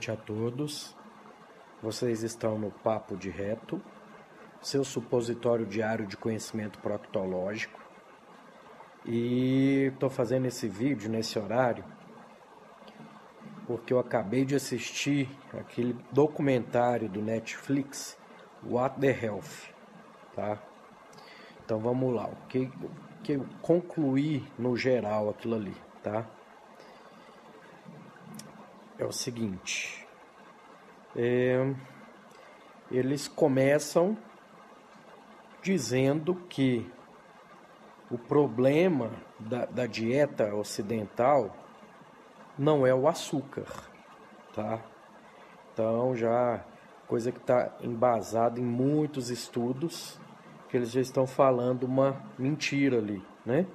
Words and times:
Noite 0.00 0.10
a 0.10 0.16
todos. 0.16 0.96
Vocês 1.82 2.22
estão 2.22 2.58
no 2.58 2.70
Papo 2.70 3.18
de 3.18 3.28
Reto, 3.28 3.80
seu 4.62 4.82
supositório 4.82 5.66
diário 5.66 6.06
de 6.06 6.16
conhecimento 6.16 6.78
proctológico. 6.78 7.78
E 9.04 9.90
estou 9.92 10.08
fazendo 10.08 10.46
esse 10.46 10.66
vídeo 10.68 11.10
nesse 11.10 11.38
horário 11.38 11.84
porque 13.66 13.92
eu 13.92 13.98
acabei 13.98 14.44
de 14.44 14.54
assistir 14.54 15.28
aquele 15.52 15.94
documentário 16.10 17.08
do 17.08 17.20
Netflix, 17.20 18.18
What 18.64 18.98
the 19.00 19.10
Health, 19.10 19.68
tá? 20.34 20.58
Então 21.62 21.78
vamos 21.78 22.14
lá, 22.14 22.26
o 22.26 22.46
que, 22.48 22.72
que 23.22 23.32
eu 23.32 23.46
concluí 23.60 24.44
no 24.58 24.76
geral 24.76 25.28
aquilo 25.28 25.54
ali, 25.56 25.76
tá? 26.02 26.26
É 29.00 29.04
o 29.06 29.12
seguinte, 29.12 30.06
é, 31.16 31.74
eles 32.90 33.26
começam 33.26 34.14
dizendo 35.62 36.34
que 36.50 36.86
o 38.10 38.18
problema 38.18 39.10
da, 39.38 39.64
da 39.64 39.86
dieta 39.86 40.54
ocidental 40.54 41.56
não 42.58 42.86
é 42.86 42.94
o 42.94 43.08
açúcar, 43.08 43.64
tá? 44.52 44.84
Então 45.72 46.14
já 46.14 46.62
coisa 47.08 47.32
que 47.32 47.38
está 47.38 47.74
embasada 47.80 48.60
em 48.60 48.64
muitos 48.64 49.30
estudos 49.30 50.20
que 50.68 50.76
eles 50.76 50.90
já 50.90 51.00
estão 51.00 51.26
falando 51.26 51.84
uma 51.84 52.22
mentira 52.38 52.98
ali, 52.98 53.24
né? 53.46 53.66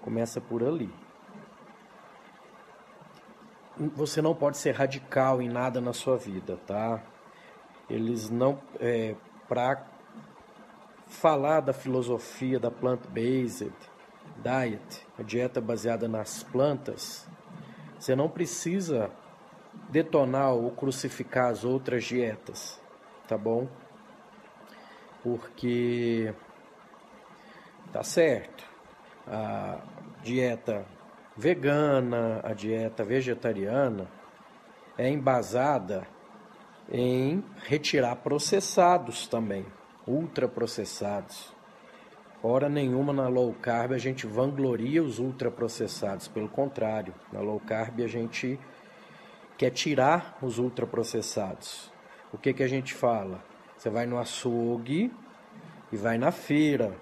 Começa 0.00 0.40
por 0.40 0.64
ali. 0.64 0.90
Você 3.78 4.22
não 4.22 4.34
pode 4.34 4.56
ser 4.56 4.74
radical 4.74 5.42
em 5.42 5.48
nada 5.48 5.80
na 5.80 5.92
sua 5.92 6.16
vida, 6.16 6.58
tá? 6.66 7.02
Eles 7.90 8.30
não 8.30 8.58
é, 8.80 9.14
para 9.46 9.84
falar 11.06 11.60
da 11.60 11.72
filosofia 11.72 12.58
da 12.58 12.70
plant-based 12.70 13.72
diet, 14.42 15.06
a 15.18 15.22
dieta 15.22 15.60
baseada 15.60 16.08
nas 16.08 16.42
plantas, 16.42 17.26
você 17.98 18.16
não 18.16 18.28
precisa 18.28 19.10
detonar 19.90 20.52
ou 20.52 20.70
crucificar 20.70 21.50
as 21.50 21.64
outras 21.64 22.04
dietas, 22.04 22.80
tá 23.28 23.36
bom? 23.36 23.68
Porque 25.22 26.32
tá 27.92 28.02
certo. 28.02 28.64
A 29.26 29.80
dieta 30.22 30.86
vegana, 31.36 32.40
a 32.42 32.54
dieta 32.54 33.04
vegetariana 33.04 34.08
é 34.96 35.08
embasada 35.10 36.06
em 36.90 37.44
retirar 37.64 38.16
processados 38.16 39.26
também, 39.26 39.66
ultraprocessados. 40.06 41.54
Hora 42.42 42.68
nenhuma 42.68 43.12
na 43.12 43.28
low 43.28 43.52
carb 43.60 43.92
a 43.92 43.98
gente 43.98 44.26
vangloria 44.26 45.02
os 45.02 45.18
ultraprocessados, 45.18 46.28
pelo 46.28 46.48
contrário, 46.48 47.12
na 47.32 47.40
low 47.40 47.60
carb 47.60 48.00
a 48.00 48.06
gente 48.06 48.58
quer 49.58 49.70
tirar 49.70 50.38
os 50.40 50.58
ultraprocessados. 50.58 51.92
O 52.32 52.38
que, 52.38 52.52
que 52.52 52.62
a 52.62 52.68
gente 52.68 52.94
fala? 52.94 53.42
Você 53.76 53.90
vai 53.90 54.06
no 54.06 54.18
açougue 54.18 55.12
e 55.92 55.96
vai 55.96 56.18
na 56.18 56.30
feira 56.30 56.94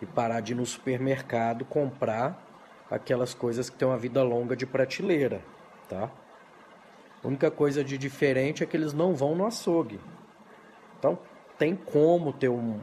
e 0.00 0.06
parar 0.06 0.40
de 0.40 0.52
ir 0.52 0.56
no 0.56 0.66
supermercado 0.66 1.64
comprar 1.64 2.45
aquelas 2.90 3.34
coisas 3.34 3.68
que 3.68 3.76
têm 3.76 3.86
uma 3.86 3.98
vida 3.98 4.22
longa 4.22 4.56
de 4.56 4.66
prateleira, 4.66 5.42
tá? 5.88 6.10
A 7.22 7.26
única 7.26 7.50
coisa 7.50 7.82
de 7.82 7.98
diferente 7.98 8.62
é 8.62 8.66
que 8.66 8.76
eles 8.76 8.92
não 8.92 9.14
vão 9.14 9.34
no 9.34 9.46
açougue. 9.46 9.98
Então, 10.98 11.18
tem 11.58 11.74
como 11.74 12.32
ter 12.32 12.48
um, 12.48 12.80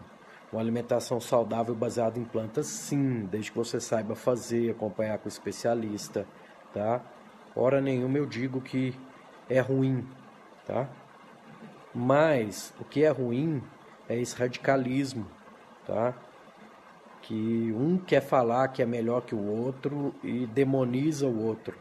uma 0.52 0.62
alimentação 0.62 1.20
saudável 1.20 1.74
baseada 1.74 2.20
em 2.20 2.24
plantas, 2.24 2.68
sim, 2.68 3.26
desde 3.26 3.52
que 3.52 3.58
você 3.58 3.80
saiba 3.80 4.16
fazer, 4.16 4.72
acompanhar 4.72 5.18
com 5.18 5.26
o 5.26 5.30
especialista, 5.30 6.28
tá? 6.74 7.02
Hora 7.56 7.80
nenhuma 7.80 8.18
eu 8.18 8.26
digo 8.26 8.60
que 8.60 8.98
é 9.50 9.60
ruim, 9.60 10.08
tá? 10.66 10.90
Mas 11.94 12.74
o 12.80 12.84
que 12.84 13.04
é 13.04 13.10
ruim 13.10 13.62
é 14.10 14.20
esse 14.20 14.36
radicalismo, 14.36 15.28
tá? 15.86 16.14
Que 17.24 17.74
um 17.76 17.98
quer 17.98 18.22
falar 18.22 18.68
que 18.70 18.82
é 18.82 18.86
melhor 18.86 19.22
que 19.22 19.36
o 19.36 19.46
outro 19.46 20.14
e 20.24 20.46
demoniza 20.48 21.28
o 21.28 21.44
outro, 21.44 21.78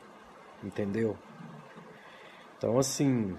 entendeu? 0.64 1.16
Então 2.56 2.78
assim, 2.78 3.36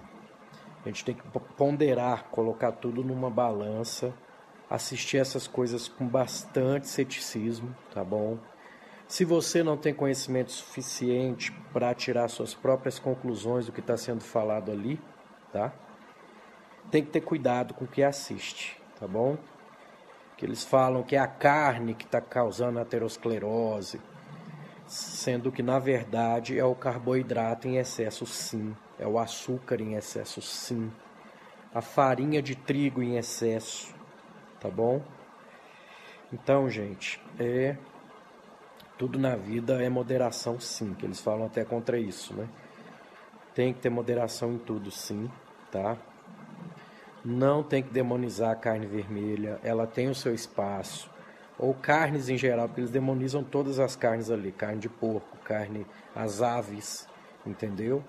a 0.84 0.88
gente 0.88 1.04
tem 1.04 1.14
que 1.14 1.22
ponderar, 1.56 2.24
colocar 2.30 2.72
tudo 2.72 3.02
numa 3.02 3.28
balança 3.28 4.14
assistir 4.68 5.18
essas 5.18 5.46
coisas 5.46 5.88
com 5.88 6.06
bastante 6.06 6.88
ceticismo, 6.88 7.74
tá 7.92 8.02
bom? 8.02 8.38
Se 9.06 9.24
você 9.24 9.62
não 9.62 9.76
tem 9.76 9.92
conhecimento 9.92 10.50
suficiente 10.50 11.52
para 11.72 11.94
tirar 11.94 12.28
suas 12.28 12.54
próprias 12.54 12.98
conclusões 12.98 13.66
do 13.66 13.72
que 13.72 13.80
está 13.80 13.96
sendo 13.96 14.22
falado 14.22 14.72
ali, 14.72 14.98
tá? 15.52 15.72
Tem 16.90 17.04
que 17.04 17.10
ter 17.10 17.20
cuidado 17.20 17.74
com 17.74 17.84
o 17.84 17.88
que 17.88 18.02
assiste, 18.02 18.80
tá 18.98 19.06
bom? 19.06 19.36
Que 20.36 20.44
eles 20.44 20.64
falam 20.64 21.02
que 21.02 21.16
é 21.16 21.18
a 21.18 21.26
carne 21.26 21.94
que 21.94 22.04
está 22.04 22.20
causando 22.20 22.78
aterosclerose, 22.80 24.00
sendo 24.86 25.52
que 25.52 25.62
na 25.62 25.78
verdade 25.78 26.58
é 26.58 26.64
o 26.64 26.74
carboidrato 26.74 27.68
em 27.68 27.76
excesso, 27.76 28.26
sim, 28.26 28.74
é 28.98 29.06
o 29.06 29.18
açúcar 29.18 29.80
em 29.80 29.94
excesso, 29.94 30.42
sim, 30.42 30.90
a 31.74 31.80
farinha 31.80 32.42
de 32.42 32.54
trigo 32.54 33.02
em 33.02 33.16
excesso, 33.16 33.94
tá 34.60 34.68
bom? 34.68 35.02
Então, 36.32 36.68
gente, 36.68 37.20
é 37.38 37.76
tudo 38.96 39.18
na 39.18 39.34
vida 39.36 39.82
é 39.82 39.88
moderação, 39.88 40.60
sim, 40.60 40.94
que 40.94 41.04
eles 41.04 41.20
falam 41.20 41.46
até 41.46 41.64
contra 41.64 41.98
isso, 41.98 42.34
né? 42.34 42.48
Tem 43.54 43.72
que 43.72 43.80
ter 43.80 43.90
moderação 43.90 44.52
em 44.52 44.58
tudo, 44.58 44.90
sim, 44.90 45.30
tá? 45.70 45.96
Não 47.24 47.62
tem 47.62 47.82
que 47.82 47.90
demonizar 47.90 48.50
a 48.50 48.56
carne 48.56 48.86
vermelha, 48.86 49.58
ela 49.62 49.86
tem 49.86 50.08
o 50.08 50.14
seu 50.14 50.34
espaço. 50.34 51.10
Ou 51.58 51.72
carnes 51.72 52.28
em 52.28 52.36
geral, 52.36 52.68
porque 52.68 52.80
eles 52.80 52.90
demonizam 52.90 53.42
todas 53.42 53.78
as 53.78 53.96
carnes 53.96 54.30
ali, 54.30 54.52
carne 54.52 54.80
de 54.80 54.88
porco, 54.88 55.38
carne, 55.38 55.86
as 56.14 56.42
aves, 56.42 57.08
entendeu? 57.46 58.04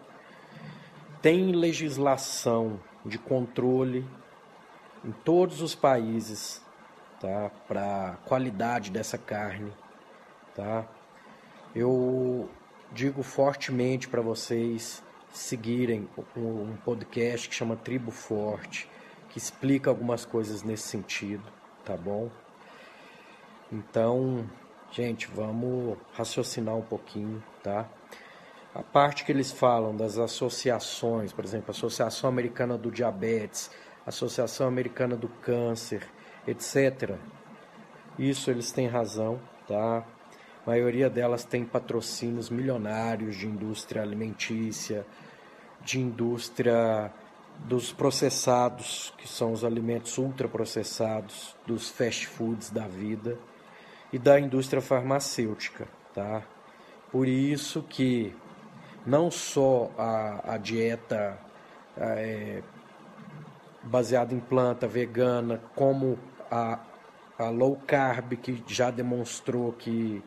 Tem 1.22 1.52
legislação 1.52 2.80
de 3.06 3.18
controle 3.18 4.06
em 5.04 5.12
todos 5.12 5.62
os 5.62 5.76
países, 5.76 6.62
tá? 7.22 7.52
Para 7.68 8.18
qualidade 8.26 8.92
dessa 8.92 9.18
carne, 9.18 9.72
tá? 10.56 10.86
Eu 11.74 12.50
digo 12.92 13.22
fortemente 13.24 14.08
para 14.08 14.22
vocês 14.22 15.04
seguirem 15.32 16.10
um 16.36 16.76
podcast 16.84 17.48
que 17.48 17.56
chama 17.56 17.76
Tribo 17.76 18.10
Forte, 18.10 18.90
que 19.36 19.40
explica 19.40 19.90
algumas 19.90 20.24
coisas 20.24 20.64
nesse 20.64 20.88
sentido, 20.88 21.44
tá 21.84 21.98
bom? 21.98 22.32
Então, 23.70 24.50
gente, 24.90 25.28
vamos 25.28 25.98
raciocinar 26.14 26.74
um 26.74 26.82
pouquinho, 26.82 27.44
tá? 27.62 27.86
A 28.74 28.82
parte 28.82 29.26
que 29.26 29.34
eles 29.34 29.52
falam 29.52 29.94
das 29.94 30.18
associações, 30.18 31.34
por 31.34 31.44
exemplo, 31.44 31.72
Associação 31.72 32.30
Americana 32.30 32.78
do 32.78 32.90
Diabetes, 32.90 33.70
Associação 34.06 34.68
Americana 34.70 35.18
do 35.18 35.28
Câncer, 35.28 36.08
etc. 36.48 37.18
Isso 38.18 38.50
eles 38.50 38.72
têm 38.72 38.88
razão, 38.88 39.42
tá? 39.68 39.98
A 40.66 40.70
maioria 40.70 41.10
delas 41.10 41.44
tem 41.44 41.66
patrocínios 41.66 42.50
milionários 42.50 43.36
de 43.36 43.48
indústria 43.48 44.02
alimentícia, 44.02 45.06
de 45.82 46.00
indústria 46.00 47.12
dos 47.60 47.92
processados, 47.92 49.14
que 49.18 49.28
são 49.28 49.52
os 49.52 49.64
alimentos 49.64 50.18
ultraprocessados, 50.18 51.56
dos 51.66 51.90
fast 51.90 52.28
foods 52.28 52.70
da 52.70 52.88
vida 52.88 53.38
e 54.14 54.20
da 54.20 54.40
indústria 54.40 54.82
farmacêutica, 54.82 55.88
tá? 56.14 56.44
Por 57.12 57.28
isso 57.28 57.82
que 57.84 58.36
não 59.06 59.32
só 59.32 59.92
a, 59.98 60.54
a 60.56 60.58
dieta 60.58 61.38
é, 61.98 62.62
baseada 63.84 64.34
em 64.34 64.40
planta 64.40 64.88
vegana, 64.88 65.62
como 65.76 66.20
a, 66.52 66.80
a 67.38 67.50
low 67.50 67.80
carb, 67.88 68.34
que 68.34 68.64
já 68.68 68.92
demonstrou 68.92 69.72
que 69.74 70.24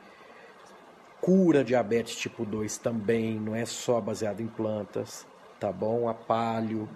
cura 1.21 1.65
diabetes 1.65 2.17
tipo 2.17 2.45
2 2.45 2.79
também, 2.79 3.39
não 3.39 3.55
é 3.55 3.67
só 3.67 4.01
baseada 4.01 4.43
em 4.43 4.47
plantas, 4.47 5.27
tá 5.59 5.73
bom? 5.73 6.09
A 6.09 6.15
palio, 6.15 6.89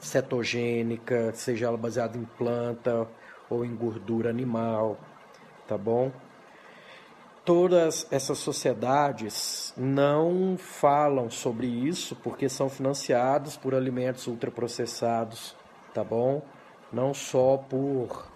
cetogênica, 0.00 1.32
seja 1.34 1.66
ela 1.66 1.76
baseada 1.76 2.18
em 2.18 2.24
planta 2.24 3.06
ou 3.48 3.64
em 3.64 3.74
gordura 3.74 4.30
animal, 4.30 4.98
tá 5.66 5.78
bom? 5.78 6.10
Todas 7.44 8.06
essas 8.10 8.38
sociedades 8.38 9.74
não 9.76 10.56
falam 10.56 11.28
sobre 11.28 11.66
isso 11.66 12.14
porque 12.16 12.48
são 12.48 12.68
financiados 12.68 13.56
por 13.56 13.74
alimentos 13.74 14.26
ultraprocessados, 14.26 15.56
tá 15.92 16.04
bom? 16.04 16.42
Não 16.92 17.12
só 17.12 17.56
por 17.56 18.30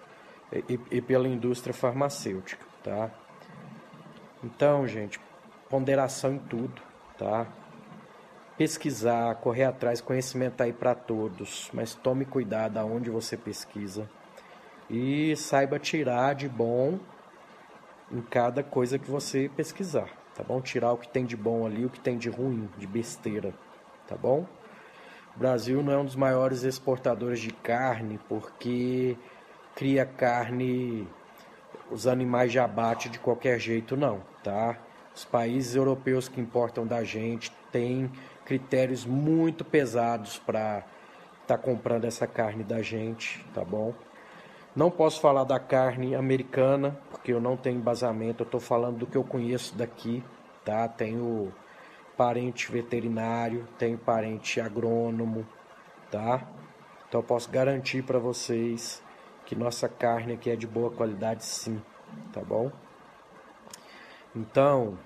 e, 0.53 0.81
e 0.91 1.01
pela 1.01 1.29
indústria 1.29 1.75
farmacêutica, 1.75 2.65
tá? 2.83 3.11
Então, 4.43 4.87
gente, 4.87 5.21
ponderação 5.69 6.35
em 6.35 6.39
tudo, 6.39 6.81
tá? 7.19 7.47
Pesquisar, 8.57 9.35
correr 9.37 9.65
atrás, 9.65 10.01
conhecimento 10.01 10.63
aí 10.63 10.73
para 10.73 10.95
todos, 10.95 11.71
mas 11.73 11.95
tome 11.95 12.25
cuidado 12.25 12.79
aonde 12.79 13.11
você 13.11 13.37
pesquisa 13.37 14.09
e 14.89 15.35
saiba 15.37 15.79
tirar 15.79 16.35
de 16.35 16.49
bom 16.49 16.99
em 18.11 18.21
cada 18.23 18.63
coisa 18.63 18.99
que 18.99 19.11
você 19.11 19.51
pesquisar, 19.55 20.09
tá 20.35 20.43
bom? 20.43 20.61
Tirar 20.61 20.93
o 20.93 20.97
que 20.97 21.09
tem 21.09 21.25
de 21.25 21.37
bom 21.37 21.67
ali, 21.67 21.85
o 21.85 21.91
que 21.91 22.01
tem 22.01 22.17
de 22.17 22.31
ruim, 22.31 22.69
de 22.79 22.87
besteira, 22.87 23.53
tá 24.07 24.17
bom? 24.17 24.47
O 25.35 25.39
Brasil 25.39 25.83
não 25.83 25.93
é 25.93 25.99
um 25.99 26.05
dos 26.05 26.17
maiores 26.17 26.63
exportadores 26.63 27.41
de 27.41 27.51
carne 27.51 28.19
porque 28.29 29.17
cria 29.75 30.07
carne, 30.07 31.07
os 31.91 32.07
animais 32.07 32.51
já 32.51 32.67
bate 32.67 33.11
de 33.11 33.19
qualquer 33.19 33.59
jeito 33.59 33.97
não, 33.97 34.23
tá? 34.43 34.79
Os 35.15 35.25
países 35.25 35.75
europeus 35.75 36.29
que 36.29 36.41
importam 36.41 36.87
da 36.87 37.03
gente 37.03 37.51
têm 37.73 38.11
critérios 38.47 39.05
muito 39.05 39.65
pesados 39.65 40.39
para 40.39 40.79
estar 41.43 41.57
tá 41.57 41.59
comprando 41.59 42.05
essa 42.05 42.27
carne 42.27 42.65
da 42.65 42.81
gente, 42.81 43.45
tá 43.53 43.65
bom? 43.65 43.93
Não 44.75 44.91
posso 44.91 45.21
falar 45.21 45.45
da 45.45 45.59
carne 45.59 46.15
americana, 46.15 46.99
porque 47.11 47.33
eu 47.33 47.41
não 47.41 47.57
tenho 47.57 47.79
embasamento, 47.79 48.43
eu 48.43 48.47
estou 48.47 48.61
falando 48.61 48.99
do 48.99 49.07
que 49.07 49.17
eu 49.17 49.25
conheço 49.25 49.75
daqui, 49.75 50.23
tá? 50.65 50.87
Tenho 50.87 51.53
parente 52.17 52.71
veterinário, 52.71 53.67
tenho 53.79 53.99
parente 53.99 54.61
agrônomo, 54.61 55.47
tá? 56.11 56.47
Então 57.09 57.21
eu 57.21 57.25
posso 57.25 57.51
garantir 57.51 58.03
para 58.03 58.19
vocês 58.19 59.03
que 59.45 59.55
nossa 59.55 59.89
carne 59.89 60.35
aqui 60.35 60.51
é 60.51 60.57
de 60.57 60.67
boa 60.67 60.91
qualidade 60.91 61.45
sim, 61.45 61.81
tá 62.33 62.41
bom? 62.41 62.71
Então, 64.35 64.99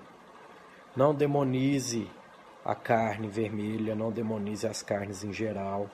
não 0.95 1.13
demonize 1.13 2.09
a 2.63 2.75
carne 2.75 3.27
vermelha, 3.27 3.95
não 3.95 4.11
demonize 4.11 4.67
as 4.67 4.81
carnes 4.81 5.23
em 5.23 5.33
geral. 5.33 5.89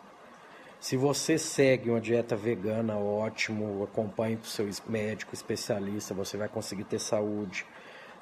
Se 0.79 0.95
você 0.95 1.37
segue 1.37 1.89
uma 1.89 1.99
dieta 1.99 2.35
vegana, 2.35 2.97
ótimo, 2.97 3.83
acompanhe 3.83 4.37
com 4.37 4.43
o 4.43 4.47
seu 4.47 4.69
médico 4.87 5.33
especialista, 5.33 6.13
você 6.13 6.37
vai 6.37 6.47
conseguir 6.47 6.83
ter 6.83 6.99
saúde. 6.99 7.65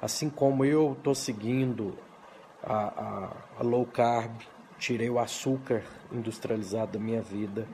Assim 0.00 0.30
como 0.30 0.64
eu 0.64 0.92
estou 0.92 1.14
seguindo 1.14 1.98
a, 2.62 2.74
a, 2.74 3.32
a, 3.60 3.62
low 3.62 3.84
carb, 3.86 4.40
tirei 4.78 5.10
o 5.10 5.18
açúcar 5.18 5.82
industrializado 6.10 6.92
da 6.92 6.98
minha 6.98 7.20
vida 7.20 7.66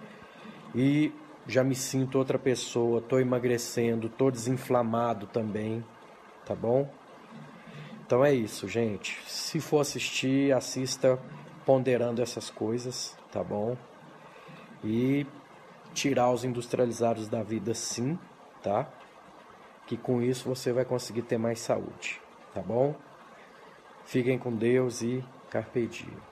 e 0.75 1.13
já 1.47 1.63
me 1.65 1.75
sinto 1.75 2.19
outra 2.19 2.39
pessoa, 2.39 2.99
estou 2.99 3.21
emagrecendo, 3.21 4.07
estou 4.07 4.31
desinflamado 4.31 5.27
também, 5.27 5.85
tá 6.45 6.55
bom? 6.55 6.89
Então 8.13 8.23
é 8.23 8.35
isso, 8.35 8.69
gente. 8.69 9.19
Se 9.27 9.59
for 9.59 9.81
assistir, 9.81 10.53
assista 10.53 11.19
ponderando 11.65 12.21
essas 12.21 12.51
coisas, 12.51 13.17
tá 13.33 13.43
bom? 13.43 13.75
E 14.85 15.27
tirar 15.95 16.31
os 16.31 16.45
industrializados 16.45 17.27
da 17.27 17.43
vida 17.43 17.73
sim, 17.73 18.19
tá? 18.63 18.87
Que 19.87 19.97
com 19.97 20.21
isso 20.21 20.47
você 20.47 20.75
vai 20.75 20.85
conseguir 20.85 21.23
ter 21.23 21.39
mais 21.39 21.61
saúde, 21.61 22.21
tá 22.53 22.61
bom? 22.61 22.95
Fiquem 24.05 24.39
com 24.39 24.55
Deus 24.55 25.01
e 25.01 25.25
carpe 25.49 25.87
diem. 25.87 26.32